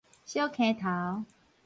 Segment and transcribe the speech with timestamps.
[0.25, 1.25] 小坑頭